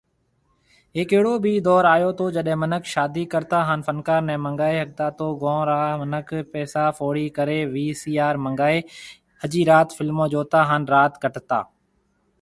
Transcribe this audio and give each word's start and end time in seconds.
هيڪ 0.97 1.11
اهڙو 1.15 1.33
بِي 1.43 1.51
دئور 1.65 1.85
آيو 1.95 2.07
تو 2.21 2.25
جڏي 2.37 2.55
منک 2.61 2.83
شادي 2.93 3.23
ڪرتا 3.33 3.59
هان 3.67 3.79
فنڪار 3.89 4.21
ني 4.29 4.35
منگائي 4.45 4.77
ۿگتا 4.83 5.05
تو 5.19 5.27
گون 5.43 5.59
را 5.71 5.77
منک 6.05 6.27
پئسا 6.55 6.85
فوڙي 7.01 7.25
ڪري 7.37 7.59
وي 7.75 7.87
سي 8.01 8.13
آر 8.29 8.35
منگائي 8.47 8.79
ۿجي 9.45 9.61
رات 9.73 9.87
فلمون 9.99 10.31
جوتا 10.37 10.59
هان 10.71 10.81
رات 10.95 11.13
ڪٽتا۔ 11.27 11.59